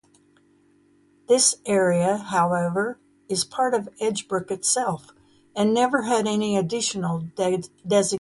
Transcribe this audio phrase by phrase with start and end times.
[1.27, 5.11] This area however, is part of Edgebrook itself,
[5.55, 7.71] and never had any additional designation.